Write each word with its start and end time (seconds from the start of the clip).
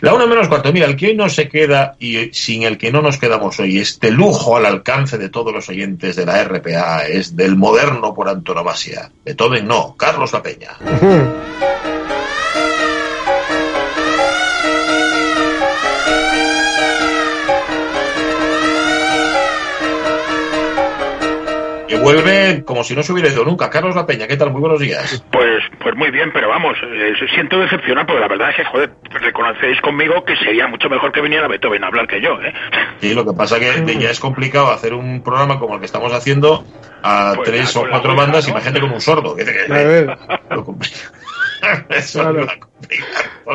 La 0.00 0.14
una 0.14 0.26
menos 0.26 0.48
cuarto. 0.48 0.72
Mira, 0.72 0.86
el 0.86 0.96
que 0.96 1.08
hoy 1.08 1.16
no 1.16 1.28
se 1.28 1.48
queda 1.48 1.96
y 1.98 2.30
sin 2.32 2.62
el 2.62 2.78
que 2.78 2.92
no 2.92 3.02
nos 3.02 3.18
quedamos 3.18 3.58
hoy, 3.60 3.78
este 3.78 4.10
lujo 4.10 4.56
al 4.56 4.66
alcance 4.66 5.18
de 5.18 5.28
todos 5.28 5.52
los 5.52 5.68
oyentes 5.68 6.16
de 6.16 6.26
la 6.26 6.42
RPA, 6.44 7.06
es 7.06 7.36
del 7.36 7.56
moderno 7.56 8.14
por 8.14 8.28
antonomasia. 8.28 9.10
Beethoven 9.24 9.66
no, 9.66 9.94
Carlos 9.96 10.32
La 10.32 10.42
Peña. 10.42 10.76
que 22.16 22.22
vuelve 22.22 22.64
como 22.64 22.84
si 22.84 22.94
no 22.96 23.02
se 23.02 23.12
hubiera 23.12 23.28
ido 23.30 23.44
nunca. 23.44 23.70
Carlos 23.70 23.94
La 23.96 24.06
Peña, 24.06 24.26
¿qué 24.26 24.36
tal? 24.36 24.50
Muy 24.50 24.60
buenos 24.60 24.80
días. 24.80 25.22
Pues, 25.30 25.62
pues 25.80 25.94
muy 25.96 26.10
bien, 26.10 26.30
pero 26.32 26.48
vamos, 26.48 26.76
eh, 26.82 27.12
siento 27.34 27.58
decepcionar 27.58 28.06
porque 28.06 28.20
la 28.20 28.28
verdad 28.28 28.50
es 28.50 28.56
que, 28.56 28.64
joder, 28.64 28.90
reconocéis 29.10 29.80
conmigo 29.80 30.24
que 30.24 30.36
sería 30.36 30.66
mucho 30.66 30.88
mejor 30.88 31.12
que 31.12 31.20
viniera 31.20 31.48
Beethoven 31.48 31.84
a 31.84 31.88
hablar 31.88 32.06
que 32.06 32.20
yo, 32.20 32.40
¿eh? 32.42 32.52
Sí, 33.00 33.14
lo 33.14 33.24
que 33.24 33.32
pasa 33.32 33.58
que 33.60 33.96
ya 33.98 34.10
es 34.10 34.20
complicado 34.20 34.70
hacer 34.70 34.94
un 34.94 35.22
programa 35.22 35.58
como 35.58 35.74
el 35.74 35.80
que 35.80 35.86
estamos 35.86 36.12
haciendo 36.12 36.64
a 37.02 37.32
Pues 37.36 37.48
tres 37.50 37.72
ya, 37.74 37.80
o 37.80 37.88
cuatro 37.88 38.14
bandas, 38.16 38.46
¿no? 38.46 38.50
imagínate 38.52 38.80
con 38.80 38.92
un 38.92 39.00
sordo. 39.00 39.36
Que, 39.36 39.44
que- 39.44 39.72
A 39.72 39.76
ver. 39.76 40.18
lo. 40.50 40.76
Eso 41.90 42.20
Claro. 42.20 42.46
poco. 42.46 42.68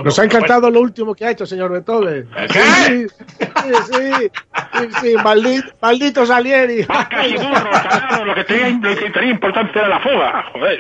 Nos 0.04 0.20
ha 0.20 0.26
encantado 0.26 0.70
lo 0.70 0.82
último 0.82 1.14
que 1.14 1.26
ha 1.26 1.32
hecho, 1.32 1.46
señor 1.46 1.72
Beethoven. 1.72 2.30
¿Qué? 2.52 2.62
Sí, 2.62 3.08
sí, 3.08 3.48
sí, 3.92 4.30
sí, 4.74 4.88
sí, 5.02 5.16
maldito, 5.24 5.68
maldito 5.82 6.26
Salieri. 6.26 6.84
Burros, 6.86 7.80
carajo, 7.84 8.26
lo 8.26 8.36
que 8.36 8.44
tenía, 8.44 8.70
lo 8.70 8.96
que 8.96 9.10
tenía 9.12 9.32
importancia 9.32 9.82
era 9.82 9.90
la 9.90 10.00
fuga, 10.00 10.46
joder. 10.52 10.80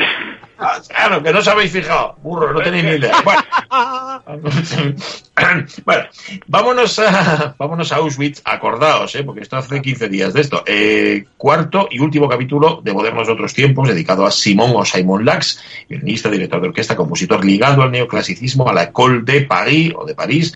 Ah, 0.59 0.79
Claro, 0.87 1.21
que 1.21 1.33
no 1.33 1.39
os 1.39 1.47
habéis 1.47 1.71
fijado. 1.71 2.15
Burro, 2.21 2.53
no 2.53 2.61
tenéis 2.61 2.83
ni 2.83 2.91
idea. 2.91 3.15
Bueno, 3.23 3.43
bueno, 5.85 6.03
vámonos 6.47 6.99
a, 6.99 7.55
vámonos 7.57 7.91
a 7.91 7.95
Auschwitz, 7.97 8.41
acordaos, 8.45 9.15
¿eh? 9.15 9.23
porque 9.23 9.41
esto 9.41 9.57
hace 9.57 9.81
15 9.81 10.09
días 10.09 10.33
de 10.33 10.41
esto. 10.41 10.63
Eh, 10.65 11.25
cuarto 11.37 11.87
y 11.91 11.99
último 11.99 12.29
capítulo 12.29 12.81
de 12.83 12.93
Modernos 12.93 13.27
de 13.27 13.33
Otros 13.33 13.53
Tiempos, 13.53 13.89
dedicado 13.89 14.25
a 14.25 14.31
Simón 14.31 14.71
o 14.75 14.85
Simon 14.85 15.25
Lax, 15.25 15.61
violinista, 15.89 16.29
director 16.29 16.61
de 16.61 16.67
orquesta, 16.69 16.95
compositor 16.95 17.43
ligado 17.43 17.81
al 17.81 17.91
a 18.67 18.73
la 18.73 18.83
École 18.83 19.21
de 19.23 19.41
Paris 19.41 19.93
o 19.95 20.05
de 20.05 20.15
París, 20.15 20.53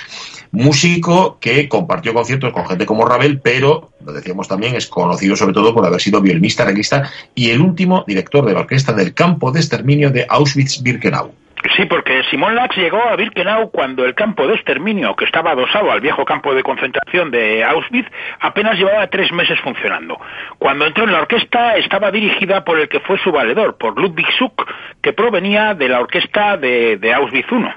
músico 0.51 1.37
que 1.39 1.67
compartió 1.67 2.13
conciertos 2.13 2.53
con 2.53 2.67
gente 2.67 2.85
como 2.85 3.05
Ravel, 3.05 3.39
pero, 3.39 3.91
lo 4.03 4.13
decíamos 4.13 4.47
también, 4.47 4.75
es 4.75 4.87
conocido 4.87 5.35
sobre 5.35 5.53
todo 5.53 5.73
por 5.73 5.85
haber 5.85 6.01
sido 6.01 6.21
violinista, 6.21 6.63
arreglista 6.63 7.11
y 7.35 7.49
el 7.49 7.61
último 7.61 8.03
director 8.07 8.45
de 8.45 8.53
la 8.53 8.61
orquesta 8.61 8.93
del 8.93 9.13
campo 9.13 9.51
de 9.51 9.59
exterminio 9.59 10.09
de 10.09 10.27
Auschwitz-Birkenau. 10.27 11.31
Sí, 11.75 11.85
porque 11.85 12.23
Simón 12.29 12.55
Lax 12.55 12.75
llegó 12.77 13.01
a 13.01 13.15
Birkenau 13.15 13.71
cuando 13.71 14.05
el 14.05 14.13
campo 14.13 14.47
de 14.47 14.55
exterminio, 14.55 15.15
que 15.15 15.25
estaba 15.25 15.51
adosado 15.51 15.91
al 15.91 16.01
viejo 16.01 16.23
campo 16.23 16.53
de 16.53 16.63
concentración 16.63 17.31
de 17.31 17.63
Auschwitz, 17.63 18.07
apenas 18.39 18.77
llevaba 18.77 19.07
tres 19.07 19.31
meses 19.31 19.59
funcionando. 19.61 20.19
Cuando 20.59 20.85
entró 20.85 21.05
en 21.05 21.11
la 21.11 21.19
orquesta, 21.19 21.75
estaba 21.75 22.11
dirigida 22.11 22.63
por 22.63 22.79
el 22.79 22.87
que 22.87 22.99
fue 22.99 23.17
su 23.19 23.31
valedor, 23.31 23.77
por 23.77 23.99
Ludwig 23.99 24.27
Schuck, 24.33 24.71
que 25.01 25.13
provenía 25.13 25.73
de 25.73 25.89
la 25.89 25.99
orquesta 25.99 26.57
de, 26.57 26.97
de 26.97 27.13
Auschwitz 27.13 27.51
I. 27.51 27.67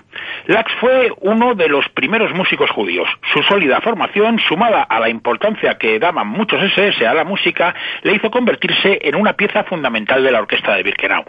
Lax 0.46 0.72
fue 0.80 1.10
uno 1.20 1.54
de 1.54 1.68
los 1.68 1.88
primeros 1.90 2.32
músicos 2.34 2.70
judíos. 2.70 3.08
Su 3.32 3.42
sólida 3.42 3.80
formación, 3.80 4.38
sumada 4.40 4.82
a 4.82 5.00
la 5.00 5.08
importancia 5.08 5.78
que 5.78 5.98
daban 5.98 6.28
muchos 6.28 6.62
SS 6.62 7.06
a 7.06 7.14
la 7.14 7.24
música, 7.24 7.74
le 8.02 8.14
hizo 8.14 8.30
convertirse 8.30 8.98
en 9.02 9.14
una 9.14 9.32
pieza 9.32 9.64
fundamental 9.64 10.22
de 10.22 10.32
la 10.32 10.40
orquesta 10.40 10.74
de 10.74 10.82
Birkenau. 10.82 11.24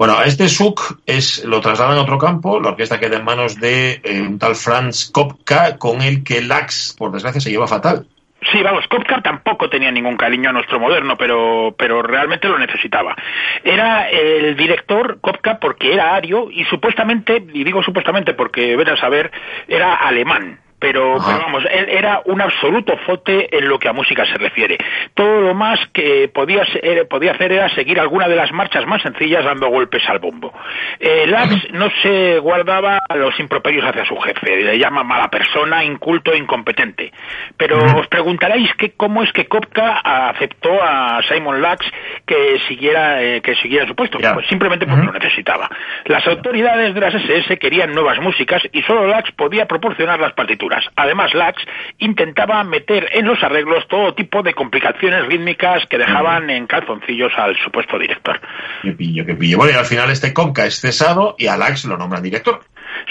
Bueno, 0.00 0.22
este 0.24 0.48
Suk 0.48 1.02
es, 1.04 1.44
lo 1.44 1.60
trasladan 1.60 1.98
a 1.98 2.00
otro 2.00 2.16
campo, 2.16 2.58
la 2.58 2.70
orquesta 2.70 2.98
queda 2.98 3.18
en 3.18 3.24
manos 3.26 3.60
de 3.60 4.00
eh, 4.02 4.22
un 4.22 4.38
tal 4.38 4.54
Franz 4.54 5.10
Kopka, 5.10 5.76
con 5.76 6.00
el 6.00 6.24
que 6.24 6.40
Lax, 6.40 6.96
por 6.98 7.12
desgracia, 7.12 7.38
se 7.38 7.50
lleva 7.50 7.68
fatal. 7.68 8.06
Sí, 8.50 8.62
vamos, 8.62 8.86
Kopka 8.88 9.20
tampoco 9.20 9.68
tenía 9.68 9.90
ningún 9.90 10.16
cariño 10.16 10.48
a 10.48 10.52
nuestro 10.54 10.80
moderno, 10.80 11.18
pero, 11.18 11.74
pero 11.76 12.00
realmente 12.00 12.48
lo 12.48 12.58
necesitaba. 12.58 13.14
Era 13.62 14.08
el 14.08 14.56
director 14.56 15.20
Kopka 15.20 15.58
porque 15.58 15.92
era 15.92 16.14
ario 16.14 16.50
y 16.50 16.64
supuestamente, 16.64 17.44
y 17.52 17.62
digo 17.62 17.82
supuestamente 17.82 18.32
porque 18.32 18.76
ven 18.76 18.88
a 18.88 18.96
saber, 18.96 19.30
era 19.68 19.96
alemán. 19.96 20.60
Pero, 20.80 21.18
pero 21.24 21.38
vamos, 21.38 21.62
él 21.70 21.88
era 21.90 22.22
un 22.24 22.40
absoluto 22.40 22.96
fote 23.06 23.54
en 23.56 23.68
lo 23.68 23.78
que 23.78 23.88
a 23.88 23.92
música 23.92 24.24
se 24.24 24.38
refiere. 24.38 24.78
Todo 25.14 25.42
lo 25.42 25.54
más 25.54 25.78
que 25.92 26.28
podía, 26.32 26.64
ser- 26.64 27.06
podía 27.06 27.32
hacer 27.32 27.52
era 27.52 27.68
seguir 27.74 28.00
alguna 28.00 28.26
de 28.28 28.36
las 28.36 28.50
marchas 28.50 28.86
más 28.86 29.02
sencillas 29.02 29.44
dando 29.44 29.68
golpes 29.68 30.02
al 30.08 30.18
bombo. 30.20 30.52
Eh, 30.98 31.26
Lax 31.26 31.70
no 31.72 31.88
se 32.02 32.38
guardaba 32.38 32.98
los 33.14 33.38
improperios 33.38 33.84
hacia 33.84 34.06
su 34.06 34.16
jefe, 34.16 34.56
le 34.56 34.78
llama 34.78 35.04
mala 35.04 35.28
persona, 35.30 35.84
inculto 35.84 36.32
e 36.32 36.38
incompetente. 36.38 37.12
Pero 37.58 37.78
os 37.98 38.06
preguntaréis 38.08 38.72
que 38.74 38.92
cómo 38.92 39.22
es 39.22 39.30
que 39.32 39.46
Kopka 39.46 39.98
aceptó 39.98 40.82
a 40.82 41.20
Simon 41.28 41.60
Lax 41.60 41.84
que 42.30 42.60
siguiera, 42.68 43.20
eh, 43.20 43.40
que 43.40 43.56
siguiera 43.56 43.88
su 43.88 43.96
puesto. 43.96 44.18
Pues 44.18 44.46
simplemente 44.46 44.86
porque 44.86 45.04
lo 45.04 45.12
necesitaba. 45.12 45.68
Las 46.04 46.24
autoridades 46.28 46.94
de 46.94 47.00
las 47.00 47.12
SS 47.12 47.58
querían 47.58 47.92
nuevas 47.92 48.20
músicas 48.20 48.62
y 48.72 48.82
solo 48.82 49.08
Lax 49.08 49.32
podía 49.32 49.66
proporcionar 49.66 50.20
las 50.20 50.32
partituras. 50.34 50.84
Además, 50.94 51.34
Lax 51.34 51.60
intentaba 51.98 52.62
meter 52.62 53.08
en 53.14 53.26
los 53.26 53.42
arreglos 53.42 53.88
todo 53.88 54.14
tipo 54.14 54.44
de 54.44 54.54
complicaciones 54.54 55.26
rítmicas 55.26 55.84
que 55.86 55.98
dejaban 55.98 56.50
en 56.50 56.68
calzoncillos 56.68 57.32
al 57.36 57.56
supuesto 57.64 57.98
director. 57.98 58.40
Qué 58.82 58.92
pillo, 58.92 59.26
qué 59.26 59.34
pillo. 59.34 59.56
Bueno, 59.56 59.72
y 59.72 59.76
al 59.76 59.86
final 59.86 60.08
este 60.10 60.32
Kopka 60.32 60.66
es 60.66 60.80
cesado 60.80 61.34
y 61.36 61.48
a 61.48 61.56
Lax 61.56 61.84
lo 61.86 61.96
nombran 61.96 62.22
director. 62.22 62.60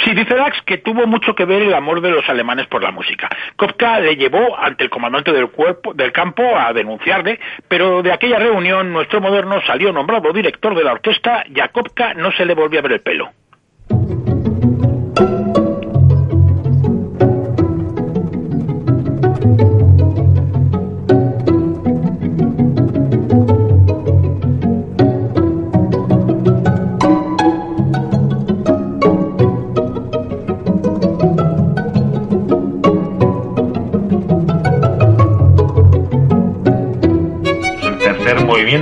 Sí, 0.04 0.14
dice 0.14 0.36
Lax 0.36 0.62
que 0.66 0.78
tuvo 0.78 1.08
mucho 1.08 1.36
que 1.36 1.46
ver 1.46 1.62
el 1.62 1.74
amor 1.74 2.02
de 2.02 2.12
los 2.12 2.28
alemanes 2.30 2.68
por 2.68 2.84
la 2.84 2.92
música. 2.92 3.30
Kopka 3.56 4.00
le 4.00 4.16
llevó 4.16 4.58
ante 4.58 4.84
el 4.84 4.90
comandante 4.90 5.32
del 5.32 5.50
cuerpo 5.50 5.94
del 5.94 6.12
campo 6.12 6.44
a 6.58 6.74
denunciarle, 6.74 7.40
pero 7.68 8.02
de 8.02 8.12
aquella 8.12 8.40
reunión 8.40 8.92
nuestro 8.92 9.22
moderno 9.22 9.62
salió 9.66 9.92
nombrado 9.92 10.32
director 10.34 10.76
de 10.76 10.84
la 10.84 10.94
orquesta 10.94 11.44
y 11.54 11.60
a 11.60 11.70
Kopka 11.70 12.14
no 12.14 12.32
se 12.32 12.46
le 12.46 12.54
volvió 12.54 12.80
a 12.80 12.84
ver 12.84 12.94
el 12.94 13.02
pelo. 13.02 13.32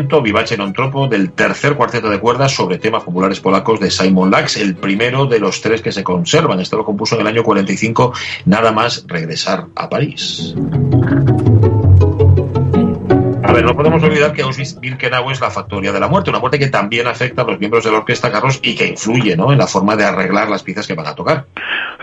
Movimiento, 0.08 0.22
Vivace 0.22 0.58
non 0.58 0.72
del 1.10 1.32
tercer 1.36 1.76
cuarteto 1.76 2.10
de 2.10 2.20
cuerdas 2.20 2.56
sobre 2.56 2.80
temas 2.80 3.04
populares 3.04 3.40
polacos 3.40 3.80
de 3.80 3.92
Simon 3.92 4.32
Lax, 4.32 4.58
el 4.58 4.76
primero 4.76 5.26
de 5.26 5.40
los 5.40 5.62
tres 5.62 5.82
que 5.82 5.92
se 5.92 6.04
conservan. 6.04 6.60
Este 6.60 6.76
lo 6.76 6.86
compuso 6.86 7.16
en 7.16 7.22
el 7.22 7.28
año 7.28 7.44
45, 7.44 8.14
nada 8.46 8.72
más 8.72 9.04
regresar 9.08 9.68
a 9.76 9.90
París. 9.90 10.56
Ver, 13.58 13.66
no 13.66 13.76
podemos 13.76 14.04
olvidar 14.04 14.34
que 14.34 14.44
Auschwitz-Birkenau 14.44 15.32
es 15.32 15.42
la 15.42 15.50
factoría 15.50 15.92
de 15.92 16.00
la 16.00 16.08
muerte, 16.08 16.30
una 16.30 16.38
muerte 16.38 16.60
que 16.60 16.68
también 16.68 17.08
afecta 17.08 17.42
a 17.42 17.46
los 17.46 17.60
miembros 17.60 17.84
de 17.84 17.92
la 17.92 17.98
orquesta 17.98 18.32
Carlos 18.32 18.60
y 18.62 18.76
que 18.76 18.86
influye 18.86 19.36
¿no? 19.36 19.52
en 19.52 19.58
la 19.58 19.66
forma 19.66 19.96
de 19.96 20.06
arreglar 20.06 20.48
las 20.48 20.62
piezas 20.62 20.86
que 20.86 20.94
van 20.94 21.08
a 21.08 21.16
tocar. 21.16 21.46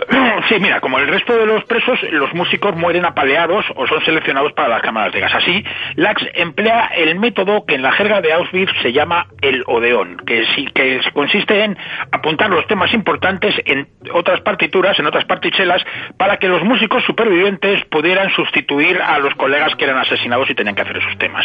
Sí, 0.47 0.59
mira, 0.59 0.79
como 0.79 0.99
el 0.99 1.07
resto 1.07 1.35
de 1.35 1.47
los 1.47 1.63
presos, 1.63 1.97
los 2.11 2.31
músicos 2.35 2.75
mueren 2.75 3.03
apaleados 3.03 3.65
o 3.75 3.87
son 3.87 4.03
seleccionados 4.05 4.53
para 4.53 4.67
las 4.67 4.83
cámaras 4.83 5.11
de 5.11 5.19
gas. 5.19 5.33
Así, 5.33 5.63
Lax 5.95 6.23
emplea 6.35 6.91
el 6.95 7.17
método 7.17 7.65
que 7.65 7.73
en 7.73 7.81
la 7.81 7.91
jerga 7.93 8.21
de 8.21 8.31
Auschwitz 8.31 8.71
se 8.83 8.93
llama 8.93 9.25
el 9.41 9.63
odeón, 9.65 10.17
que, 10.17 10.45
sí, 10.55 10.67
que 10.67 11.01
consiste 11.13 11.63
en 11.63 11.75
apuntar 12.11 12.51
los 12.51 12.67
temas 12.67 12.93
importantes 12.93 13.55
en 13.65 13.87
otras 14.13 14.41
partituras, 14.41 14.99
en 14.99 15.07
otras 15.07 15.25
partichelas, 15.25 15.81
para 16.17 16.37
que 16.37 16.47
los 16.47 16.63
músicos 16.63 17.03
supervivientes 17.05 17.83
pudieran 17.85 18.29
sustituir 18.31 19.01
a 19.01 19.17
los 19.17 19.33
colegas 19.35 19.75
que 19.75 19.85
eran 19.85 19.97
asesinados 19.97 20.47
y 20.49 20.53
tenían 20.53 20.75
que 20.75 20.83
hacer 20.83 20.97
esos 20.97 21.17
temas. 21.17 21.44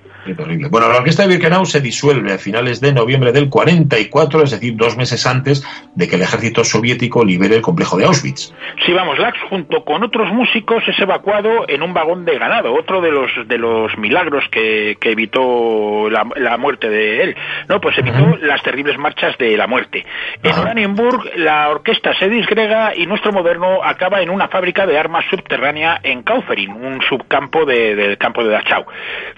Qué 0.25 0.35
terrible. 0.35 0.69
Bueno, 0.69 0.87
la 0.87 0.97
orquesta 0.97 1.23
de 1.23 1.29
Birkenau 1.29 1.65
se 1.65 1.81
disuelve 1.81 2.33
a 2.33 2.37
finales 2.37 2.79
de 2.79 2.93
noviembre 2.93 3.31
del 3.31 3.49
44, 3.49 4.43
es 4.43 4.51
decir, 4.51 4.75
dos 4.75 4.95
meses 4.95 5.25
antes 5.25 5.65
de 5.95 6.07
que 6.07 6.15
el 6.15 6.21
ejército 6.21 6.63
soviético 6.63 7.25
libere 7.25 7.55
el 7.55 7.61
complejo 7.61 7.97
de 7.97 8.05
Auschwitz. 8.05 8.53
Sí, 8.85 8.93
vamos, 8.93 9.17
Lax 9.17 9.37
junto 9.49 9.83
con 9.83 10.03
otros 10.03 10.31
músicos 10.31 10.83
es 10.87 10.99
evacuado 10.99 11.67
en 11.67 11.81
un 11.81 11.93
vagón 11.93 12.25
de 12.25 12.37
ganado, 12.37 12.73
otro 12.73 13.01
de 13.01 13.11
los 13.11 13.31
de 13.47 13.57
los 13.57 13.97
milagros 13.97 14.43
que, 14.51 14.97
que 14.99 15.11
evitó 15.11 16.09
la, 16.09 16.27
la, 16.35 16.57
muerte 16.57 16.89
de 16.89 17.23
él. 17.23 17.35
No, 17.67 17.81
pues 17.81 17.97
evitó 17.97 18.19
uh 18.19 18.33
-huh. 18.33 18.39
las 18.41 18.61
terribles 18.61 18.97
marchas 18.97 19.37
de 19.37 19.57
la 19.57 19.67
muerte. 19.67 20.05
En 20.43 20.53
Oranienburg 20.53 21.31
la 21.35 21.69
orquesta 21.69 22.13
se 22.19 22.29
disgrega 22.29 22.95
y 22.95 23.05
nuestro 23.05 23.31
moderno 23.31 23.83
acaba 23.83 24.21
en 24.21 24.29
una 24.29 24.47
fábrica 24.47 24.85
de 24.85 24.97
armas 24.97 25.25
subterránea 25.29 25.99
en 26.03 26.23
Kaufering, 26.23 26.71
un 26.71 27.01
subcampo 27.01 27.65
de, 27.65 27.95
del 27.95 28.17
campo 28.17 28.43
de 28.43 28.51
Dachau. 28.51 28.85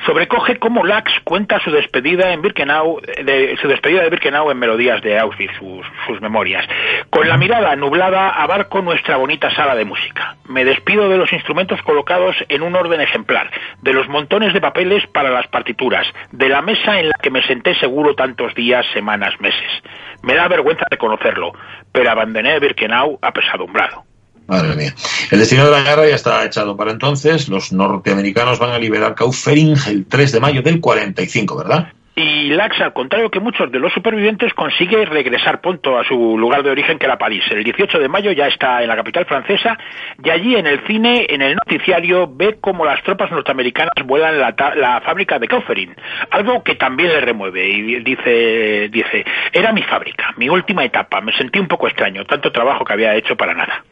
Sobrecoge 0.06 0.59
cómo 0.74 0.88
Lax 0.88 1.20
cuenta 1.24 1.60
su 1.60 1.70
despedida 1.70 2.34
en 2.34 2.42
Birkenau, 2.42 3.00
de, 3.00 3.56
su 3.62 3.68
despedida 3.68 4.02
de 4.02 4.10
Birkenau 4.10 4.50
en 4.50 4.58
melodías 4.58 5.04
de 5.04 5.20
Auschwitz, 5.20 5.54
sus, 5.60 5.86
sus 6.08 6.20
memorias. 6.20 6.66
Con 7.12 7.30
la 7.30 7.38
mirada 7.38 7.75
nublada 7.75 8.30
abarco 8.30 8.81
nuestra 8.81 9.18
bonita 9.18 9.52
sala 9.52 9.75
de 9.75 9.86
música. 9.86 10.36
Me 10.50 10.66
despido 10.66 11.10
de 11.10 11.20
los 11.20 11.31
instrumentos 11.31 11.80
colocados 11.84 12.36
en 12.50 12.64
un 12.64 12.75
orden 12.75 13.02
ejemplar, 13.02 13.52
de 13.84 13.94
los 13.94 14.10
montones 14.10 14.52
de 14.52 14.62
papeles 14.62 15.06
para 15.14 15.30
las 15.30 15.46
partituras, 15.46 16.08
de 16.31 16.50
la 16.50 16.64
mesa 16.64 17.00
en 17.00 17.10
la 17.10 17.19
que 17.22 17.30
me 17.30 17.44
senté 17.44 17.76
seguro 17.76 18.16
tantos 18.16 18.56
días, 18.56 18.84
semanas, 18.94 19.40
meses. 19.42 19.84
Me 20.24 20.34
da 20.34 20.48
vergüenza 20.48 20.86
reconocerlo, 20.90 21.54
pero 21.92 22.10
abandoné 22.10 22.60
Birkenau 22.60 23.19
apesadumbrado. 23.22 24.06
Madre 24.48 24.75
mía. 24.75 24.94
El 25.31 25.40
destino 25.40 25.66
de 25.66 25.72
la 25.72 25.81
guerra 25.81 26.07
ya 26.07 26.16
está 26.16 26.45
echado 26.45 26.75
para 26.75 26.92
entonces. 26.92 27.48
Los 27.50 27.72
norteamericanos 27.72 28.60
van 28.60 28.72
a 28.72 28.80
liberar 28.80 29.16
Kaufering 29.16 29.75
el 29.88 30.06
3 30.06 30.31
de 30.31 30.40
mayo 30.40 30.62
del 30.62 30.80
45, 30.80 31.57
¿verdad? 31.57 31.88
Y 32.16 32.50
Lax, 32.50 32.80
al 32.80 32.94
contrario 32.94 33.31
que 33.31 33.40
muchos 33.40 33.72
de 33.72 33.80
los 33.80 33.92
supervivientes, 33.92 34.54
consigue 34.54 35.04
regresar 35.06 35.62
pronto 35.62 35.98
a 35.98 36.04
su 36.04 36.38
lugar 36.38 36.62
de 36.62 36.69
origen, 36.69 37.00
que 37.00 37.07
era 37.07 37.18
París. 37.18 37.44
El 37.50 37.63
18 37.63 37.98
de 37.98 38.07
mayo 38.07 38.31
ya 38.31 38.48
está 38.48 38.84
en 38.84 38.90
la 38.90 38.95
capital 38.95 39.25
francesa 39.25 39.80
y 40.24 40.30
allí 40.30 40.56
en 40.56 40.68
el 40.68 40.86
cine, 40.86 41.25
en 41.28 41.42
el 41.42 41.56
noticiario, 41.56 42.30
ve 42.31 42.57
cómo 42.62 42.86
las 42.86 43.01
tropas 43.01 43.31
norteamericanas 43.31 43.94
vuelan 44.06 44.40
la, 44.40 44.54
la 44.75 45.01
fábrica 45.01 45.40
de 45.40 45.48
Kaufering. 45.48 45.95
Algo 46.30 46.63
que 46.63 46.75
también 46.75 47.10
le 47.10 47.22
remueve 47.22 47.68
y 47.68 48.04
dice, 48.04 48.90
dice, 48.90 49.25
era 49.51 49.72
mi 49.72 49.81
fábrica, 49.81 50.36
mi 50.38 50.50
última 50.50 50.86
etapa. 50.86 51.19
Me 51.19 51.36
sentí 51.36 51.57
un 51.57 51.68
poco 51.68 51.88
extraño, 51.88 52.25
tanto 52.25 52.51
trabajo 52.51 52.86
que 52.86 52.94
había 52.94 53.16
hecho 53.16 53.36
para 53.36 53.56
nada. 53.56 53.84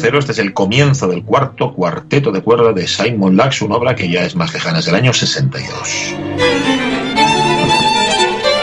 Tercero, 0.00 0.18
este 0.18 0.32
es 0.32 0.38
el 0.38 0.54
comienzo 0.54 1.08
del 1.08 1.24
cuarto 1.24 1.74
cuarteto 1.74 2.32
de 2.32 2.40
cuerda 2.40 2.72
de 2.72 2.86
Simon 2.86 3.36
Lax, 3.36 3.60
una 3.60 3.76
obra 3.76 3.94
que 3.94 4.08
ya 4.08 4.24
es 4.24 4.34
más 4.34 4.54
lejana, 4.54 4.78
es 4.78 4.86
del 4.86 4.94
año 4.94 5.12
62. 5.12 6.16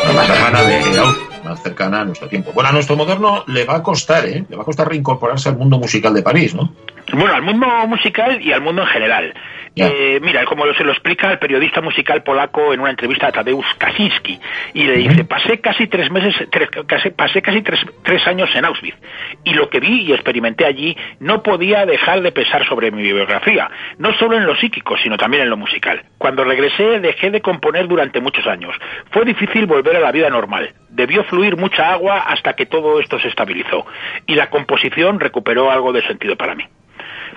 La 0.04 0.14
más 0.14 0.28
lejana 0.28 0.64
de 0.64 0.82
más 1.44 1.62
cercana 1.62 2.02
a 2.02 2.06
nuestro 2.06 2.28
tiempo. 2.28 2.52
Bueno, 2.54 2.70
a 2.70 2.74
nuestro 2.74 2.96
moderno 2.96 3.44
le 3.46 3.66
va 3.66 3.76
a 3.76 3.84
costar, 3.84 4.26
¿eh? 4.26 4.46
Le 4.50 4.56
va 4.56 4.64
a 4.64 4.66
costar 4.66 4.90
reincorporarse 4.90 5.50
al 5.50 5.58
mundo 5.58 5.78
musical 5.78 6.12
de 6.16 6.24
París, 6.24 6.56
¿no? 6.56 6.74
Bueno, 7.14 7.36
al 7.36 7.44
mundo 7.44 7.68
musical 7.88 8.42
y 8.42 8.52
al 8.52 8.62
mundo 8.62 8.82
en 8.82 8.88
general. 8.88 9.34
Eh, 9.86 10.20
mira, 10.22 10.46
como 10.46 10.66
se 10.74 10.84
lo 10.84 10.92
explica 10.92 11.32
el 11.32 11.40
periodista 11.40 11.82
musical 11.82 12.24
polaco 12.24 12.74
en 12.74 12.80
una 12.80 12.90
entrevista 12.90 13.28
a 13.28 13.32
Tadeusz 13.32 13.66
Kaczynski, 13.78 14.40
y 14.74 14.84
le 14.84 14.98
dice, 14.98 15.24
pasé 15.26 15.60
casi 15.60 15.88
tres 15.88 16.12
meses, 16.12 16.36
tres, 16.52 16.70
casi, 16.88 17.10
pasé 17.12 17.42
casi 17.42 17.62
tres, 17.62 17.80
tres 18.04 18.26
años 18.28 18.50
en 18.56 18.66
Auschwitz, 18.66 18.98
y 19.44 19.54
lo 19.54 19.70
que 19.70 19.80
vi 19.80 20.04
y 20.04 20.14
experimenté 20.14 20.66
allí 20.66 20.96
no 21.20 21.44
podía 21.44 21.86
dejar 21.86 22.22
de 22.22 22.32
pesar 22.32 22.68
sobre 22.68 22.92
mi 22.92 23.04
biografía, 23.04 23.70
no 23.98 24.14
solo 24.14 24.38
en 24.38 24.46
lo 24.46 24.56
psíquico, 24.56 24.98
sino 24.98 25.18
también 25.18 25.44
en 25.44 25.50
lo 25.50 25.58
musical. 25.58 26.04
Cuando 26.18 26.44
regresé 26.44 27.00
dejé 27.00 27.32
de 27.32 27.42
componer 27.42 27.88
durante 27.88 28.20
muchos 28.20 28.46
años. 28.48 28.76
Fue 29.12 29.26
difícil 29.26 29.66
volver 29.66 29.96
a 29.96 30.00
la 30.00 30.12
vida 30.12 30.30
normal. 30.30 30.74
Debió 30.90 31.24
fluir 31.26 31.58
mucha 31.58 31.92
agua 31.92 32.20
hasta 32.20 32.54
que 32.54 32.66
todo 32.66 33.00
esto 33.00 33.20
se 33.20 33.28
estabilizó, 33.28 33.86
y 34.26 34.36
la 34.36 34.50
composición 34.50 35.20
recuperó 35.20 35.72
algo 35.72 35.94
de 35.94 36.06
sentido 36.08 36.36
para 36.36 36.56
mí. 36.56 36.64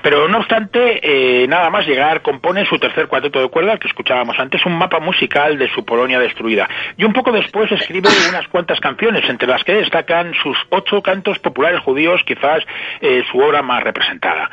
Pero 0.02 0.28
no 0.28 0.38
obstante, 0.38 1.00
eh, 1.02 1.46
nada 1.48 1.70
más 1.70 1.86
llegar, 1.86 2.22
compone 2.22 2.66
su 2.66 2.78
tercer 2.78 3.08
cuarteto 3.08 3.40
de 3.40 3.48
cuerdas, 3.48 3.78
que 3.78 3.88
escuchábamos 3.88 4.38
antes, 4.38 4.64
un 4.66 4.76
mapa 4.76 5.00
musical 5.00 5.58
de 5.58 5.68
su 5.70 5.84
Polonia 5.84 6.18
destruida. 6.18 6.68
Y 6.96 7.04
un 7.04 7.12
poco 7.12 7.32
después 7.32 7.70
escribe 7.72 8.08
unas 8.28 8.48
cuantas 8.48 8.80
canciones, 8.80 9.28
entre 9.28 9.48
las 9.48 9.64
que 9.64 9.74
destacan 9.74 10.32
sus 10.34 10.56
ocho 10.70 11.02
cantos 11.02 11.38
populares 11.38 11.80
judíos, 11.80 12.22
quizás 12.24 12.64
eh, 13.00 13.22
su 13.30 13.38
obra 13.38 13.62
más 13.62 13.82
representada. 13.82 14.50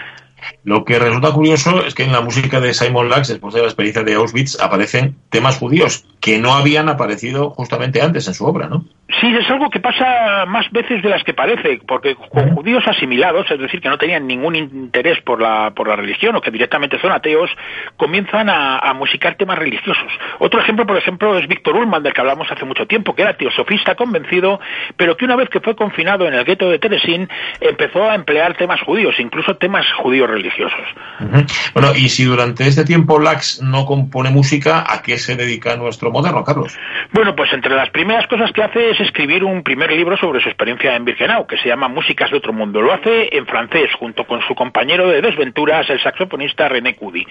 Lo 0.63 0.83
que 0.85 0.99
resulta 0.99 1.31
curioso 1.31 1.85
es 1.85 1.95
que 1.95 2.03
en 2.03 2.11
la 2.11 2.21
música 2.21 2.59
de 2.59 2.73
Simon 2.73 3.09
Lax, 3.09 3.29
después 3.29 3.53
de 3.53 3.61
la 3.61 3.67
experiencia 3.67 4.03
de 4.03 4.15
Auschwitz, 4.15 4.59
aparecen 4.59 5.15
temas 5.29 5.57
judíos 5.57 6.05
que 6.19 6.39
no 6.39 6.53
habían 6.53 6.89
aparecido 6.89 7.51
justamente 7.51 8.01
antes 8.01 8.27
en 8.27 8.33
su 8.33 8.45
obra, 8.45 8.67
¿no? 8.67 8.85
Sí, 9.21 9.33
es 9.33 9.49
algo 9.49 9.69
que 9.69 9.79
pasa 9.79 10.45
más 10.47 10.69
veces 10.71 11.01
de 11.01 11.09
las 11.09 11.23
que 11.23 11.33
parece, 11.33 11.79
porque 11.87 12.15
con 12.15 12.53
judíos 12.55 12.83
asimilados, 12.85 13.49
es 13.49 13.57
decir, 13.57 13.79
que 13.79 13.87
no 13.87 13.97
tenían 13.97 14.27
ningún 14.27 14.55
interés 14.55 15.21
por 15.21 15.41
la, 15.41 15.71
por 15.71 15.87
la 15.87 15.95
religión 15.95 16.35
o 16.35 16.41
que 16.41 16.51
directamente 16.51 16.99
son 16.99 17.13
ateos, 17.13 17.49
comienzan 17.95 18.49
a, 18.49 18.79
a 18.79 18.93
musicar 18.93 19.35
temas 19.35 19.57
religiosos. 19.57 20.11
Otro 20.39 20.59
ejemplo, 20.59 20.85
por 20.85 20.97
ejemplo, 20.97 21.37
es 21.37 21.47
Víctor 21.47 21.77
Ullmann, 21.77 22.03
del 22.03 22.13
que 22.13 22.19
hablamos 22.19 22.51
hace 22.51 22.65
mucho 22.65 22.85
tiempo, 22.85 23.15
que 23.15 23.21
era 23.21 23.37
teosofista 23.37 23.95
convencido, 23.95 24.59
pero 24.97 25.15
que 25.15 25.23
una 25.23 25.37
vez 25.37 25.47
que 25.49 25.61
fue 25.61 25.75
confinado 25.75 26.27
en 26.27 26.33
el 26.33 26.43
gueto 26.43 26.69
de 26.69 26.77
Teresín, 26.77 27.29
empezó 27.61 28.09
a 28.09 28.15
emplear 28.15 28.57
temas 28.57 28.81
judíos, 28.81 29.15
incluso 29.19 29.55
temas 29.55 29.85
judíos 29.93 30.29
religiosos. 30.29 30.36
Uh 31.19 31.23
-huh. 31.23 31.71
Bueno, 31.73 31.95
y 31.95 32.09
si 32.09 32.25
durante 32.25 32.67
este 32.67 32.83
tiempo 32.85 33.19
Lax 33.19 33.61
no 33.61 33.85
compone 33.85 34.29
música, 34.29 34.83
¿a 34.87 35.01
qué 35.01 35.17
se 35.17 35.35
dedica 35.35 35.75
nuestro 35.75 36.11
moderno, 36.11 36.43
Carlos? 36.43 36.77
Bueno, 37.11 37.35
pues 37.35 37.51
entre 37.53 37.75
las 37.75 37.89
primeras 37.89 38.27
cosas 38.27 38.51
que 38.51 38.63
hace 38.63 38.91
es 38.91 38.99
escribir 38.99 39.43
un 39.43 39.63
primer 39.63 39.91
libro 39.91 40.17
sobre 40.17 40.41
su 40.41 40.49
experiencia 40.49 40.95
en 40.95 41.05
Birkenau, 41.05 41.47
que 41.47 41.57
se 41.57 41.69
llama 41.69 41.87
Músicas 41.87 42.31
de 42.31 42.37
otro 42.37 42.53
mundo. 42.53 42.81
Lo 42.81 42.93
hace 42.93 43.35
en 43.35 43.45
francés, 43.45 43.89
junto 43.97 44.25
con 44.25 44.41
su 44.41 44.55
compañero 44.55 45.07
de 45.07 45.21
desventuras, 45.21 45.89
el 45.89 46.01
saxofonista 46.01 46.67
René 46.67 46.95
Cudi. 46.95 47.25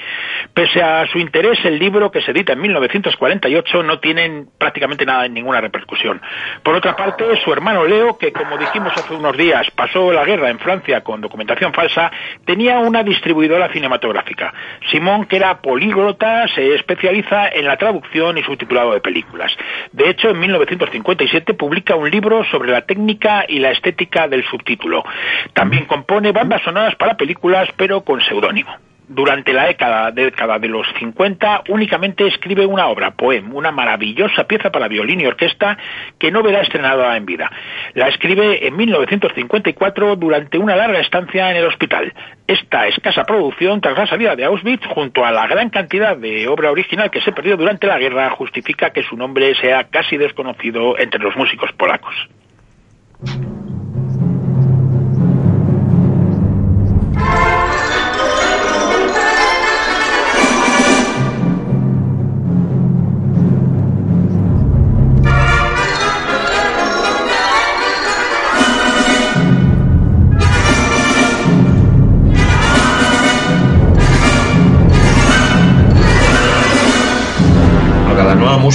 Pese 0.54 0.82
a 0.82 1.06
su 1.06 1.18
interés, 1.18 1.58
el 1.64 1.78
libro, 1.78 2.10
que 2.10 2.22
se 2.22 2.30
edita 2.30 2.52
en 2.54 2.60
1948, 2.60 3.82
no 3.82 3.98
tiene 3.98 4.44
prácticamente 4.58 5.04
nada, 5.04 5.28
ninguna 5.28 5.60
repercusión. 5.60 6.20
Por 6.62 6.74
otra 6.74 6.96
parte, 6.96 7.24
su 7.44 7.52
hermano 7.52 7.84
Leo, 7.84 8.18
que 8.18 8.32
como 8.32 8.58
dijimos 8.58 8.92
hace 8.96 9.14
unos 9.14 9.36
días, 9.36 9.70
pasó 9.70 10.12
la 10.12 10.24
guerra 10.24 10.50
en 10.50 10.58
Francia 10.58 11.02
con 11.02 11.20
documentación 11.20 11.72
falsa, 11.72 12.10
tenía 12.44 12.78
una 12.86 13.02
distribuidora 13.02 13.72
cinematográfica. 13.72 14.54
Simón, 14.90 15.26
que 15.26 15.36
era 15.36 15.60
políglota, 15.60 16.46
se 16.54 16.74
especializa 16.74 17.48
en 17.48 17.66
la 17.66 17.76
traducción 17.76 18.38
y 18.38 18.42
subtitulado 18.42 18.92
de 18.92 19.00
películas. 19.00 19.52
De 19.92 20.08
hecho, 20.08 20.30
en 20.30 20.40
1957 20.40 21.54
publica 21.54 21.96
un 21.96 22.10
libro 22.10 22.44
sobre 22.44 22.70
la 22.70 22.82
técnica 22.82 23.44
y 23.48 23.58
la 23.58 23.70
estética 23.70 24.28
del 24.28 24.44
subtítulo. 24.44 25.04
También 25.52 25.84
compone 25.86 26.32
bandas 26.32 26.62
sonoras 26.62 26.94
para 26.96 27.16
películas, 27.16 27.68
pero 27.76 28.02
con 28.02 28.20
seudónimo. 28.22 28.85
Durante 29.08 29.52
la 29.52 29.66
década, 29.66 30.58
de 30.58 30.68
los 30.68 30.84
50 30.98 31.62
únicamente 31.68 32.26
escribe 32.26 32.66
una 32.66 32.88
obra, 32.88 33.12
Poem, 33.12 33.54
una 33.54 33.70
maravillosa 33.70 34.48
pieza 34.48 34.70
para 34.72 34.88
violín 34.88 35.20
y 35.20 35.26
orquesta 35.26 35.78
que 36.18 36.32
no 36.32 36.42
verá 36.42 36.62
estrenada 36.62 37.16
en 37.16 37.24
vida. 37.24 37.48
La 37.94 38.08
escribe 38.08 38.66
en 38.66 38.76
1954 38.76 40.16
durante 40.16 40.58
una 40.58 40.74
larga 40.74 40.98
estancia 40.98 41.52
en 41.52 41.56
el 41.58 41.66
hospital. 41.66 42.12
Esta 42.48 42.88
escasa 42.88 43.22
producción, 43.22 43.80
tras 43.80 43.96
la 43.96 44.08
salida 44.08 44.34
de 44.34 44.44
Auschwitz, 44.44 44.84
junto 44.86 45.24
a 45.24 45.30
la 45.30 45.46
gran 45.46 45.70
cantidad 45.70 46.16
de 46.16 46.48
obra 46.48 46.72
original 46.72 47.08
que 47.08 47.20
se 47.20 47.30
perdió 47.30 47.56
durante 47.56 47.86
la 47.86 47.98
guerra, 47.98 48.30
justifica 48.30 48.90
que 48.90 49.04
su 49.04 49.16
nombre 49.16 49.54
sea 49.54 49.84
casi 49.84 50.16
desconocido 50.16 50.98
entre 50.98 51.20
los 51.20 51.36
músicos 51.36 51.70
polacos. 51.74 52.14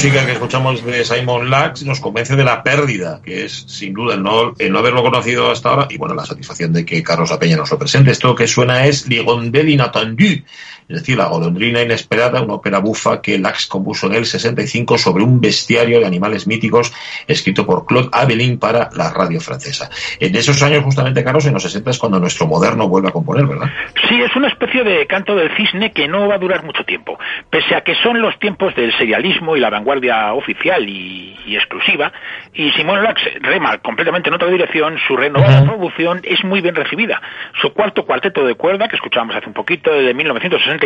Música 0.04 0.26
que 0.26 0.32
escuchamos 0.32 0.84
de 0.84 1.06
Simon 1.06 1.52
Lax 1.52 1.84
nos 1.84 2.00
convence 2.00 2.36
de 2.36 2.44
la 2.44 2.64
pérdida, 2.64 3.22
que 3.24 3.46
es 3.46 3.66
sin 3.68 3.94
duda 3.94 4.16
el 4.16 4.24
no, 4.24 4.80
haberlo 4.80 5.04
conocido 5.04 5.52
hasta 5.52 5.70
ahora, 5.70 5.88
y 5.92 5.98
bueno, 5.98 6.16
la 6.16 6.26
satisfacción 6.26 6.74
de 6.74 6.84
que 6.84 7.04
Carlos 7.04 7.32
Apeña 7.32 7.56
nos 7.56 7.70
lo 7.70 7.78
presente. 7.78 8.10
Esto 8.10 8.34
que 8.34 8.48
suena 8.48 8.88
es 8.88 9.08
Ligondel 9.08 9.70
inattendu, 9.70 10.44
es 10.92 11.00
decir, 11.00 11.18
La 11.18 11.28
golondrina 11.28 11.82
inesperada, 11.82 12.42
una 12.42 12.56
ópera 12.56 12.80
bufa 12.80 13.22
que 13.22 13.40
Lax 13.40 13.68
compuso 13.68 14.08
en 14.08 14.16
el 14.16 14.26
65 14.26 14.98
sobre 14.98 15.24
un 15.24 15.40
bestiario 15.40 16.00
de 16.00 16.06
animales 16.06 16.48
míticos 16.48 16.94
escrito 17.28 17.66
por 17.66 17.86
Claude 17.86 18.10
Abelin 18.12 18.60
para 18.60 18.90
la 18.94 19.12
radio 19.12 19.40
francesa. 19.40 19.90
En 20.20 20.36
esos 20.36 20.62
años, 20.64 20.84
justamente, 20.84 21.24
Carlos, 21.24 21.46
en 21.46 21.54
los 21.54 21.64
60 21.64 21.92
es 21.92 21.98
cuando 21.98 22.20
nuestro 22.20 22.46
moderno 22.46 22.90
vuelve 22.90 23.08
a 23.08 23.12
componer, 23.12 23.46
¿verdad? 23.46 23.70
Sí, 24.10 24.22
es 24.22 24.36
una 24.36 24.50
especie 24.50 24.84
de 24.84 25.08
canto 25.08 25.36
del 25.36 25.56
cisne 25.56 25.92
que 25.92 26.08
no 26.08 26.28
va 26.28 26.36
a 26.36 26.40
durar 26.40 26.64
mucho 26.66 26.84
tiempo. 26.84 27.18
Pese 27.50 27.76
a 27.76 27.82
que 27.82 27.96
son 27.96 28.22
los 28.22 28.38
tiempos 28.40 28.76
del 28.76 28.96
serialismo 28.98 29.56
y 29.56 29.60
la 29.60 29.70
vanguardia 29.70 30.34
oficial 30.34 30.88
y, 30.88 31.38
y 31.46 31.56
exclusiva, 31.56 32.12
y 32.54 32.72
Simón 32.72 33.04
Lax 33.04 33.22
rema 33.40 33.78
completamente 33.78 34.30
en 34.30 34.36
otra 34.36 34.50
dirección, 34.50 34.98
su 35.08 35.16
renovada 35.16 35.64
producción 35.64 36.22
es 36.24 36.44
muy 36.44 36.62
bien 36.62 36.76
recibida. 36.76 37.22
Su 37.62 37.74
cuarto 37.74 38.06
cuarteto 38.06 38.46
de 38.46 38.56
cuerda, 38.56 38.88
que 38.88 38.96
escuchábamos 38.96 39.36
hace 39.36 39.48
un 39.48 39.54
poquito, 39.54 39.92
de 39.92 40.14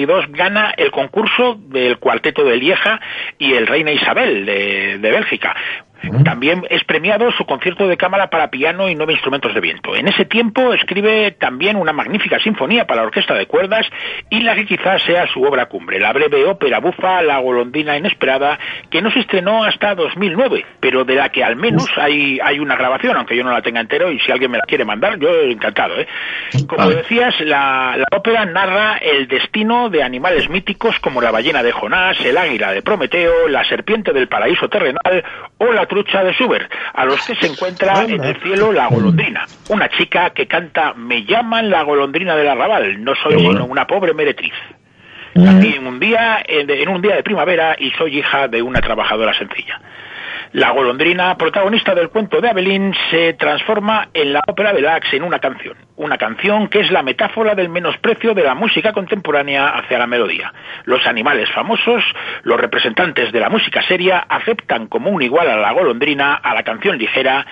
1962, 0.02 0.32
gana 0.32 0.74
el 0.78 0.92
concurso 0.92 1.56
del 1.68 1.98
cuarteto 1.98 2.44
de 2.44 2.58
Lieja 2.58 3.00
y 3.38 3.54
el 3.54 3.68
Reina 3.68 3.92
Isabel 3.92 4.46
de, 4.46 4.98
de 5.00 5.12
Bélgica. 5.12 5.56
También 6.24 6.66
es 6.70 6.84
premiado 6.84 7.32
su 7.32 7.46
concierto 7.46 7.88
de 7.88 7.98
cámara 7.98 8.30
para 8.30 8.50
piano 8.50 8.90
y 8.90 8.96
nueve 8.96 9.14
instrumentos 9.14 9.54
de 9.54 9.62
viento. 9.62 9.96
En 9.96 10.08
ese 10.08 10.26
tiempo 10.26 10.74
escribe 10.74 11.32
también 11.32 11.76
una 11.78 11.94
magnífica 11.94 12.40
sinfonía 12.40 12.86
para 12.86 13.04
orquesta 13.04 13.34
de 13.34 13.48
cuerdas 13.48 13.86
y 14.30 14.42
la 14.42 14.56
que 14.56 14.66
quizás 14.66 15.02
sea 15.04 15.28
su 15.28 15.44
obra 15.44 15.68
cumbre, 15.68 16.00
la 16.00 16.14
breve 16.14 16.46
ópera 16.46 16.80
bufa 16.80 17.22
La 17.22 17.40
golondrina 17.40 17.98
inesperada, 17.98 18.60
que 18.90 19.02
no 19.02 19.12
se 19.12 19.20
estrenó 19.20 19.64
hasta 19.64 19.96
2009, 19.96 20.66
pero 20.80 21.06
de 21.06 21.16
la 21.16 21.30
que 21.30 21.44
al 21.44 21.56
menos 21.56 21.90
hay, 21.98 22.40
hay 22.44 22.60
una 22.60 22.76
grabación, 22.76 23.16
aunque 23.18 23.36
yo 23.36 23.44
no 23.44 23.52
la 23.52 23.62
tenga 23.62 23.82
entero 23.82 24.12
y 24.12 24.20
si 24.20 24.32
alguien 24.32 24.52
me 24.52 24.58
la 24.58 24.66
quiere 24.66 24.86
mandar, 24.86 25.18
yo 25.20 25.30
encantado. 25.42 26.00
¿eh? 26.00 26.08
Como 26.68 26.90
decías, 26.90 27.40
la, 27.42 27.96
la 27.98 28.18
ópera 28.18 28.46
narra 28.46 28.98
el 28.98 29.28
destino 29.28 29.90
de 29.90 30.04
animales 30.04 30.50
míticos 30.50 31.00
como 31.00 31.22
la 31.22 31.32
ballena 31.32 31.64
de 31.64 31.72
Jonás, 31.72 32.20
el 32.24 32.38
águila 32.38 32.72
de 32.72 32.82
Prometeo, 32.82 33.48
la 33.48 33.64
serpiente 33.66 34.14
del 34.14 34.28
paraíso 34.28 34.70
terrenal 34.70 35.24
o 35.58 35.72
la 35.72 35.86
trucha 35.86 36.24
de 36.24 36.34
Schubert, 36.34 36.70
a 36.94 37.06
los 37.06 37.26
que 37.26 37.36
se 37.36 37.48
encuentra 37.48 38.04
en 38.04 38.24
el 38.24 38.42
cielo 38.42 38.72
la 38.72 38.88
golondrina, 38.88 39.46
una 39.70 39.90
chica 39.90 40.32
que 40.32 40.48
canta 40.48 40.94
Me 40.94 41.24
llaman 41.24 41.70
la 41.70 41.84
golondrina 41.84 42.36
del 42.36 42.48
arrabal, 42.48 43.04
no 43.04 43.16
soy 43.16 43.36
bueno. 43.36 43.52
sino 43.52 43.66
una 43.66 43.88
pobre 43.88 44.14
meretriz. 44.14 44.54
Nací 45.34 45.76
en 45.76 45.86
un 45.86 46.00
día 46.00 46.42
en 46.48 46.90
un 46.90 47.02
día 47.02 47.16
de 47.16 47.24
primavera 47.24 47.76
y 47.78 47.92
soy 47.92 48.20
hija 48.20 48.48
de 48.48 48.62
una 48.62 48.80
trabajadora 48.80 49.34
sencilla. 49.34 49.82
La 50.54 50.72
golondrina, 50.72 51.38
protagonista 51.38 51.94
del 51.94 52.10
cuento 52.10 52.40
de 52.40 52.50
Abelín, 52.50 52.94
se 53.10 53.34
transforma 53.34 54.10
en 54.14 54.34
la 54.34 54.42
ópera 54.48 54.74
de 54.74 54.82
Lax 54.82 55.14
en 55.14 55.24
una 55.24 55.40
canción. 55.40 55.76
Una 55.98 56.18
canción 56.18 56.68
que 56.68 56.80
es 56.82 56.92
la 56.92 57.04
metáfora 57.04 57.56
del 57.56 57.70
menosprecio 57.70 58.34
de 58.34 58.44
la 58.44 58.56
música 58.56 58.94
contemporánea 58.94 59.70
hacia 59.70 59.98
la 59.98 60.08
melodía. 60.08 60.54
Los 60.86 61.06
animales 61.08 61.50
famosos, 61.52 62.04
los 62.44 62.60
representantes 62.60 63.32
de 63.32 63.40
la 63.40 63.50
música 63.50 63.82
seria, 63.88 64.20
aceptan 64.20 64.88
como 64.88 65.10
un 65.10 65.22
igual 65.22 65.50
a 65.50 65.58
la 65.58 65.72
golondrina, 65.72 66.36
a 66.36 66.54
la 66.54 66.64
canción 66.64 66.98
ligera, 66.98 67.46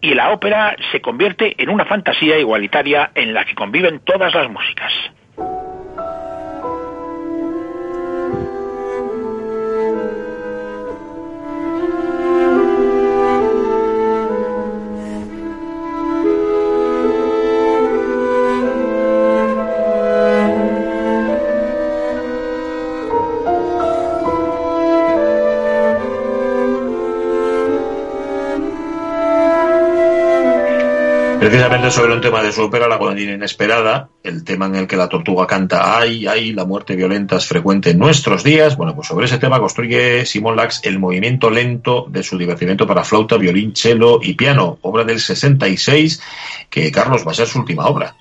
y 0.00 0.14
la 0.14 0.30
ópera 0.30 0.76
se 0.92 1.00
convierte 1.00 1.54
en 1.62 1.70
una 1.70 1.84
fantasía 1.84 2.38
igualitaria 2.38 3.10
en 3.14 3.34
la 3.34 3.44
que 3.44 3.54
conviven 3.54 4.00
todas 4.00 4.34
las 4.34 4.50
músicas. 4.50 4.92
Precisamente 31.40 31.90
sobre 31.90 32.12
un 32.12 32.20
tema 32.20 32.42
de 32.42 32.52
su 32.52 32.60
ópera, 32.64 32.86
La 32.86 32.98
golondrina 32.98 33.32
inesperada, 33.32 34.10
el 34.22 34.44
tema 34.44 34.66
en 34.66 34.74
el 34.74 34.86
que 34.86 34.98
la 34.98 35.08
tortuga 35.08 35.46
canta 35.46 35.98
ay, 35.98 36.26
ay, 36.26 36.52
la 36.52 36.66
muerte 36.66 36.94
violenta 36.94 37.36
es 37.36 37.46
frecuente 37.46 37.92
en 37.92 37.98
nuestros 37.98 38.44
días. 38.44 38.76
Bueno, 38.76 38.94
pues 38.94 39.08
sobre 39.08 39.24
ese 39.24 39.38
tema 39.38 39.58
construye 39.58 40.26
Simon 40.26 40.54
Lax 40.54 40.82
el 40.84 40.98
movimiento 40.98 41.48
lento 41.48 42.04
de 42.10 42.22
su 42.22 42.36
divertimento 42.36 42.86
para 42.86 43.04
flauta, 43.04 43.38
violín, 43.38 43.74
cello 43.74 44.20
y 44.22 44.34
piano, 44.34 44.78
obra 44.82 45.04
del 45.04 45.18
66, 45.18 46.20
que 46.68 46.92
Carlos 46.92 47.26
va 47.26 47.30
a 47.30 47.34
ser 47.34 47.46
su 47.46 47.58
última 47.58 47.86
obra. 47.86 48.14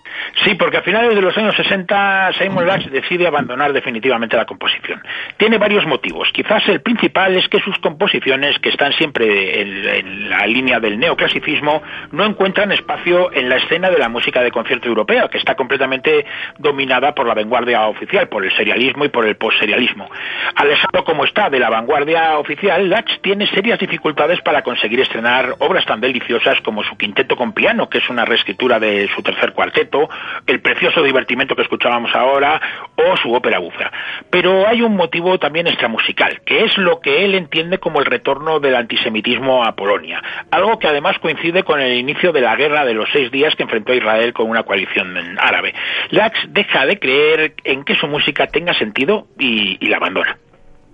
Sí, 0.44 0.56
porque 0.56 0.78
a 0.78 0.82
finales 0.82 1.16
de 1.16 1.22
los 1.22 1.36
años 1.38 1.56
60 1.56 2.32
Simon 2.38 2.66
Lax 2.66 2.90
decide 2.92 3.28
abandonar 3.28 3.74
definitivamente 3.74 4.38
la 4.38 4.46
composición. 4.46 5.02
Tiene 5.38 5.58
varios 5.58 5.86
motivos. 5.86 6.30
Quizás 6.34 6.68
el 6.68 6.82
principal 6.82 7.36
es 7.36 7.48
que 7.48 7.60
sus 7.60 7.78
composiciones, 7.80 8.58
que 8.60 8.70
están 8.70 8.94
siempre 8.94 9.62
en, 9.62 10.30
la 10.30 10.46
línea 10.48 10.80
del 10.80 11.00
neoclasicismo, 11.00 11.82
no 12.12 12.26
encuentran 12.26 12.72
espacio 12.72 13.32
en 13.34 13.50
la 13.50 13.58
escena 13.58 13.90
de 13.90 13.98
la 13.98 14.10
música 14.10 14.42
de 14.42 14.52
concierto 14.52 14.88
europea, 14.88 15.28
que 15.28 15.38
está 15.38 15.56
completamente 15.56 16.26
dominada 16.58 17.14
por 17.14 17.28
la 17.28 17.34
vanguardia 17.34 17.88
oficial, 17.88 18.30
por 18.30 18.46
el 18.46 18.56
serialismo 18.56 19.06
y 19.06 19.10
por 19.10 19.26
el 19.26 19.36
postserialismo. 19.36 20.10
Alejado 20.56 21.04
como 21.04 21.26
está 21.26 21.50
de 21.50 21.60
la 21.60 21.70
vanguardia 21.70 22.38
oficial, 22.38 22.90
Lax 22.90 23.20
tiene 23.22 23.48
serias 23.48 23.80
dificultades 23.80 24.42
para 24.42 24.62
conseguir 24.62 25.00
estrenar 25.00 25.56
obras 25.60 25.86
tan 25.86 26.02
deliciosas 26.02 26.60
como 26.62 26.84
su 26.84 26.98
quinteto 26.98 27.36
con 27.36 27.54
piano, 27.54 27.90
que 27.90 28.00
es 28.00 28.10
una 28.10 28.26
reescritura 28.26 28.80
de 28.80 29.10
su 29.16 29.22
tercer 29.22 29.54
cuarteto, 29.54 30.10
el 30.48 30.62
precioso 30.62 31.04
divertimento 31.04 31.56
que 31.56 31.62
escuchábamos 31.62 32.14
ahora 32.16 32.62
o 32.96 33.18
su 33.18 33.34
ópera 33.34 33.60
bufa. 33.60 33.92
Pero 34.30 34.68
hay 34.68 34.82
un 34.82 34.96
motivo 34.96 35.38
también 35.38 35.68
extramusical, 35.68 36.42
que 36.46 36.66
es 36.66 36.78
lo 36.78 37.00
que 37.00 37.26
él 37.26 37.36
entiende 37.36 37.80
como 37.80 38.00
el 38.00 38.06
retorno 38.06 38.60
del 38.60 38.76
antisemitismo 38.76 39.64
a 39.64 39.76
Polonia, 39.76 40.22
algo 40.52 40.80
que 40.80 40.88
además 40.88 41.18
coincide 41.20 41.64
con 41.64 41.80
el 41.80 41.98
inicio 41.98 42.32
de 42.32 42.42
la 42.42 42.56
guerra 42.56 42.86
de 42.86 42.94
los 42.94 43.10
seis 43.12 43.32
días 43.32 43.56
que 43.56 43.64
enfrentó 43.64 43.94
Israel 43.94 44.34
con 44.34 44.50
una 44.50 44.64
coalición 44.64 45.38
árabe. 45.40 45.74
Lax 46.10 46.40
deja 46.50 46.86
de 46.86 47.00
creer 47.00 47.54
en 47.64 47.84
que 47.84 47.96
su 47.96 48.08
música 48.08 48.48
tenga 48.48 48.74
sentido 48.74 49.28
y, 49.38 49.78
y 49.80 49.90
la 49.90 49.98
abandona. 49.98 50.38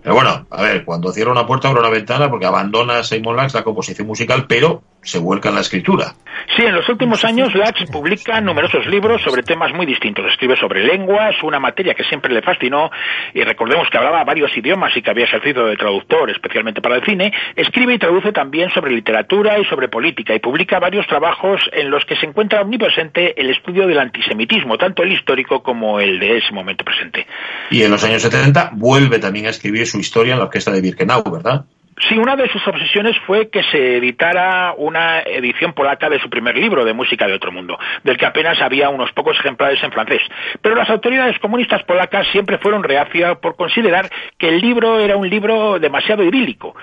Pero 0.05 0.13
bueno, 0.13 0.45
a 0.51 0.61
ver, 0.61 0.85
cuando 0.85 1.11
cierra 1.11 1.31
una 1.31 1.47
puerta 1.47 1.67
abre 1.67 1.79
una 1.79 1.89
ventana 1.89 2.29
porque 2.29 2.45
abandona 2.45 3.01
Simon 3.01 3.35
Lax 3.35 3.55
la 3.55 3.63
composición 3.63 4.05
musical, 4.05 4.45
pero 4.47 4.83
se 5.05 5.19
vuelca 5.19 5.49
en 5.49 5.55
la 5.55 5.61
escritura. 5.61 6.13
Sí, 6.55 6.63
en 6.63 6.75
los 6.75 6.87
últimos 6.89 7.23
años 7.23 7.53
Lax 7.55 7.85
publica 7.91 8.39
numerosos 8.41 8.85
libros 8.87 9.21
sobre 9.21 9.43
temas 9.43 9.73
muy 9.73 9.85
distintos. 9.85 10.25
Escribe 10.25 10.55
sobre 10.57 10.83
lenguas, 10.83 11.35
una 11.43 11.59
materia 11.59 11.93
que 11.93 12.03
siempre 12.03 12.33
le 12.33 12.41
fascinó, 12.41 12.91
y 13.33 13.43
recordemos 13.43 13.89
que 13.89 13.97
hablaba 13.97 14.23
varios 14.23 14.55
idiomas 14.55 14.95
y 14.95 15.01
que 15.01 15.09
había 15.09 15.25
ejercido 15.25 15.65
de 15.65 15.77
traductor, 15.77 16.29
especialmente 16.29 16.81
para 16.81 16.97
el 16.97 17.05
cine. 17.05 17.33
Escribe 17.55 17.93
y 17.93 17.99
traduce 17.99 18.31
también 18.31 18.69
sobre 18.71 18.91
literatura 18.91 19.59
y 19.59 19.65
sobre 19.65 19.87
política, 19.87 20.35
y 20.35 20.39
publica 20.39 20.79
varios 20.79 21.07
trabajos 21.07 21.61
en 21.71 21.89
los 21.89 22.05
que 22.05 22.15
se 22.15 22.25
encuentra 22.25 22.61
omnipresente 22.61 23.39
el 23.39 23.49
estudio 23.49 23.87
del 23.87 23.99
antisemitismo, 23.99 24.77
tanto 24.77 25.03
el 25.03 25.11
histórico 25.11 25.63
como 25.63 25.99
el 25.99 26.19
de 26.19 26.37
ese 26.37 26.53
momento 26.53 26.83
presente. 26.83 27.25
Y 27.69 27.83
en 27.83 27.91
los 27.91 28.03
años 28.03 28.21
70 28.21 28.71
vuelve 28.73 29.19
también 29.19 29.47
a 29.47 29.49
escribir 29.49 29.87
su 29.87 29.99
historia 29.99 30.33
en 30.33 30.39
la 30.39 30.45
orquesta 30.45 30.71
de 30.71 30.81
Birkenau, 30.81 31.23
¿verdad? 31.23 31.65
Sí, 31.97 32.17
una 32.17 32.35
de 32.35 32.49
sus 32.49 32.67
obsesiones 32.67 33.17
fue 33.25 33.49
que 33.49 33.63
se 33.63 33.97
editara 33.97 34.73
una 34.77 35.21
edición 35.21 35.71
polaca 35.71 36.09
de 36.09 36.19
su 36.19 36.29
primer 36.29 36.57
libro 36.57 36.83
de 36.83 36.93
música 36.93 37.25
de 37.25 37.33
otro 37.33 37.53
mundo, 37.53 37.79
del 38.03 38.17
que 38.17 38.25
apenas 38.25 38.61
había 38.61 38.89
unos 38.89 39.13
pocos 39.13 39.39
ejemplares 39.39 39.81
en 39.81 39.93
francés. 39.93 40.21
Pero 40.61 40.75
las 40.75 40.89
autoridades 40.89 41.39
comunistas 41.39 41.83
polacas 41.83 42.27
siempre 42.33 42.57
fueron 42.57 42.83
reacias 42.83 43.37
por 43.37 43.55
considerar 43.55 44.09
que 44.37 44.49
el 44.49 44.59
libro 44.59 44.99
era 44.99 45.15
un 45.15 45.29
libro 45.29 45.79
demasiado 45.79 46.23
idílico. 46.23 46.75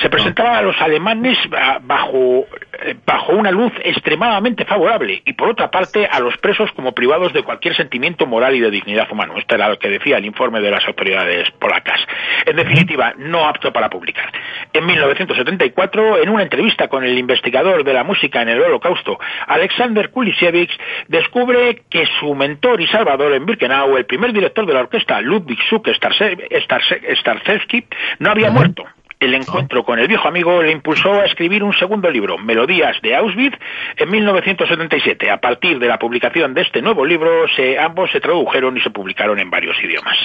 Se 0.00 0.10
presentaba 0.10 0.58
a 0.58 0.62
los 0.62 0.78
alemanes 0.82 1.38
bajo, 1.80 2.46
bajo 3.06 3.32
una 3.32 3.50
luz 3.50 3.72
extremadamente 3.82 4.66
favorable 4.66 5.22
y, 5.24 5.32
por 5.32 5.48
otra 5.48 5.70
parte, 5.70 6.06
a 6.06 6.20
los 6.20 6.36
presos 6.36 6.70
como 6.72 6.92
privados 6.92 7.32
de 7.32 7.42
cualquier 7.42 7.74
sentimiento 7.74 8.26
moral 8.26 8.54
y 8.54 8.60
de 8.60 8.70
dignidad 8.70 9.10
humano. 9.10 9.34
Esto 9.38 9.54
era 9.54 9.70
lo 9.70 9.78
que 9.78 9.88
decía 9.88 10.18
el 10.18 10.26
informe 10.26 10.60
de 10.60 10.70
las 10.70 10.86
autoridades 10.86 11.50
polacas. 11.52 12.00
En 12.44 12.56
definitiva, 12.56 13.14
no 13.16 13.48
apto 13.48 13.72
para 13.72 13.88
publicar. 13.88 14.30
En 14.72 14.86
1974, 14.86 16.22
en 16.22 16.28
una 16.28 16.42
entrevista 16.42 16.88
con 16.88 17.04
el 17.04 17.18
investigador 17.18 17.84
de 17.84 17.92
la 17.92 18.04
música 18.04 18.42
en 18.42 18.48
el 18.48 18.60
Holocausto, 18.60 19.18
Alexander 19.46 20.10
Kulisiewicz, 20.10 20.76
descubre 21.08 21.82
que 21.90 22.06
su 22.18 22.34
mentor 22.34 22.80
y 22.80 22.86
salvador 22.86 23.32
en 23.32 23.46
Birkenau, 23.46 23.96
el 23.96 24.06
primer 24.06 24.32
director 24.32 24.66
de 24.66 24.74
la 24.74 24.80
orquesta, 24.80 25.20
Ludwig 25.20 25.58
Suk 25.68 25.88
Starsevsky, 25.88 27.84
no 28.18 28.30
había 28.30 28.50
muerto. 28.50 28.84
El 29.20 29.34
encuentro 29.34 29.84
con 29.84 29.98
el 29.98 30.08
viejo 30.08 30.28
amigo 30.28 30.62
le 30.62 30.72
impulsó 30.72 31.12
a 31.12 31.26
escribir 31.26 31.62
un 31.62 31.74
segundo 31.74 32.10
libro, 32.10 32.38
Melodías 32.38 32.96
de 33.02 33.14
Auschwitz, 33.14 33.54
en 33.98 34.10
1977. 34.10 35.30
A 35.30 35.36
partir 35.38 35.78
de 35.78 35.88
la 35.88 35.98
publicación 35.98 36.54
de 36.54 36.62
este 36.62 36.80
nuevo 36.80 37.04
libro, 37.04 37.46
se, 37.54 37.78
ambos 37.78 38.10
se 38.12 38.20
tradujeron 38.20 38.78
y 38.78 38.80
se 38.80 38.88
publicaron 38.88 39.38
en 39.38 39.50
varios 39.50 39.76
idiomas. 39.84 40.16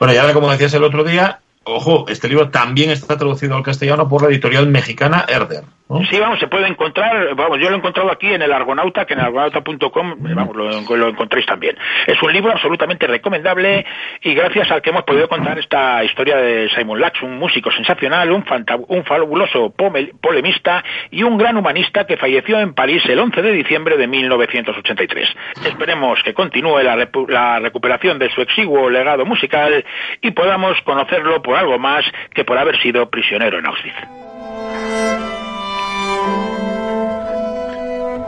Bueno, 0.00 0.12
y 0.12 0.16
ahora, 0.16 0.32
como 0.32 0.50
decías 0.50 0.74
el 0.74 0.82
otro 0.82 1.04
día, 1.04 1.38
Ojo, 1.64 2.06
este 2.08 2.28
libro 2.28 2.50
también 2.50 2.90
está 2.90 3.16
traducido 3.16 3.54
al 3.54 3.62
castellano 3.62 4.08
por 4.08 4.22
la 4.22 4.28
editorial 4.28 4.66
mexicana 4.66 5.24
Herder. 5.28 5.64
Sí, 6.10 6.18
vamos, 6.18 6.38
se 6.38 6.46
puede 6.48 6.66
encontrar, 6.68 7.34
vamos, 7.34 7.58
yo 7.58 7.68
lo 7.68 7.76
he 7.76 7.78
encontrado 7.78 8.10
aquí 8.10 8.32
en 8.32 8.42
el 8.42 8.52
Argonauta, 8.52 9.04
que 9.04 9.14
en 9.14 9.20
argonauta.com, 9.20 10.14
vamos, 10.18 10.56
lo, 10.56 10.96
lo, 10.96 11.08
encontréis 11.08 11.46
también. 11.46 11.76
Es 12.06 12.22
un 12.22 12.32
libro 12.32 12.52
absolutamente 12.52 13.06
recomendable 13.06 13.84
y 14.22 14.34
gracias 14.34 14.70
al 14.70 14.80
que 14.80 14.90
hemos 14.90 15.04
podido 15.04 15.28
contar 15.28 15.58
esta 15.58 16.02
historia 16.04 16.36
de 16.36 16.70
Simon 16.70 17.00
Lach, 17.00 17.22
un 17.22 17.38
músico 17.38 17.70
sensacional, 17.70 18.30
un, 18.30 18.44
un 18.88 19.04
fabuloso 19.04 19.74
polemista 20.20 20.84
y 21.10 21.22
un 21.22 21.36
gran 21.36 21.56
humanista 21.56 22.06
que 22.06 22.16
falleció 22.16 22.60
en 22.60 22.74
París 22.74 23.02
el 23.06 23.18
11 23.18 23.42
de 23.42 23.52
diciembre 23.52 23.96
de 23.96 24.06
1983. 24.06 25.28
Esperemos 25.64 26.22
que 26.22 26.34
continúe 26.34 26.82
la, 26.82 26.96
la 27.28 27.58
recuperación 27.60 28.18
de 28.18 28.30
su 28.30 28.40
exiguo 28.40 28.88
legado 28.88 29.24
musical 29.24 29.84
y 30.20 30.30
podamos 30.30 30.80
conocerlo 30.82 31.42
por 31.42 31.56
algo 31.56 31.78
más 31.78 32.04
que 32.34 32.44
por 32.44 32.58
haber 32.58 32.80
sido 32.80 33.10
prisionero 33.10 33.58
en 33.58 33.66
Auschwitz. 33.66 35.21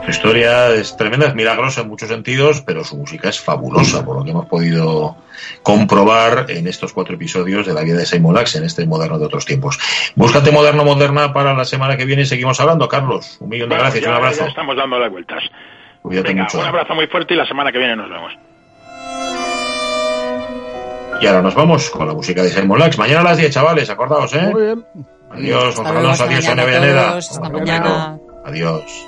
Su 0.05 0.11
historia 0.11 0.69
es 0.69 0.95
tremenda, 0.97 1.25
es 1.25 1.33
milagrosa 1.33 1.81
en 1.81 1.87
muchos 1.87 2.09
sentidos, 2.09 2.61
pero 2.61 2.83
su 2.83 2.95
música 2.95 3.27
es 3.27 3.39
fabulosa, 3.39 4.05
por 4.05 4.17
lo 4.17 4.23
que 4.23 4.29
hemos 4.29 4.45
podido 4.45 5.17
comprobar 5.63 6.45
en 6.49 6.67
estos 6.67 6.93
cuatro 6.93 7.15
episodios 7.15 7.65
de 7.65 7.73
la 7.73 7.81
vida 7.81 7.97
de 7.97 8.05
Simon 8.05 8.35
Lax 8.35 8.55
en 8.55 8.65
este 8.65 8.85
moderno 8.85 9.17
de 9.17 9.25
otros 9.25 9.45
tiempos. 9.45 9.79
Búscate 10.15 10.51
moderno 10.51 10.85
moderna 10.85 11.33
para 11.33 11.55
la 11.55 11.65
semana 11.65 11.97
que 11.97 12.05
viene 12.05 12.21
y 12.21 12.25
seguimos 12.27 12.59
hablando, 12.59 12.87
Carlos. 12.87 13.37
Un 13.39 13.49
millón 13.49 13.69
de 13.69 13.77
gracias 13.77 14.03
y 14.03 14.07
un 14.07 14.13
abrazo. 14.13 14.41
Ya 14.41 14.49
estamos 14.49 14.77
dando 14.77 14.99
las 14.99 15.09
vueltas. 15.09 15.43
Cuídate 16.03 16.27
Venga, 16.27 16.43
mucho. 16.43 16.59
Un 16.59 16.65
abrazo 16.65 16.93
muy 16.93 17.07
fuerte 17.07 17.33
y 17.33 17.37
la 17.37 17.47
semana 17.47 17.71
que 17.71 17.79
viene 17.79 17.95
nos 17.95 18.09
vemos. 18.09 18.31
Y 21.19 21.25
ahora 21.25 21.41
nos 21.41 21.55
vamos 21.55 21.89
con 21.89 22.07
la 22.07 22.13
música 22.13 22.43
de 22.43 22.49
Simon 22.49 22.77
Lax. 22.77 22.99
Mañana 22.99 23.21
a 23.21 23.23
las 23.23 23.37
10, 23.37 23.51
chavales, 23.51 23.89
acordaos, 23.89 24.31
¿eh? 24.35 24.49
Muy 24.51 24.61
bien. 24.61 24.85
Adiós, 25.31 25.79
hasta 25.79 25.89
adiós, 25.89 26.17
Sonia 26.17 26.37
hasta 27.17 27.49
mañana. 27.49 28.19
Adiós, 28.45 29.07